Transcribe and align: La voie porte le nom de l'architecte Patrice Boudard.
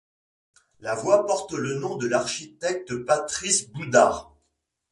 La 0.79 0.95
voie 0.95 1.27
porte 1.27 1.53
le 1.53 1.77
nom 1.77 1.95
de 1.95 2.07
l'architecte 2.07 2.95
Patrice 3.05 3.69
Boudard. 3.69 4.33